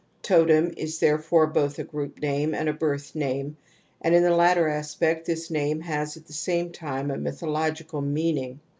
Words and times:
^ 0.19 0.21
Totem 0.23 0.69
^ 0.71 0.77
is 0.79 0.97
therefore 0.97 1.45
both 1.45 1.77
a 1.77 1.83
group 1.83 2.21
name 2.23 2.55
and 2.55 2.67
a 2.67 2.73
birth 2.73 3.13
name 3.13 3.57
and 4.01 4.15
in 4.15 4.23
the 4.23 4.35
latter 4.35 4.67
aspect 4.67 5.27
this 5.27 5.49
namenasaT'lIie 5.51 6.31
same 6.33 6.71
time 6.71 7.11
a 7.11 7.19
mythological 7.19 8.01
meaning. 8.01 8.59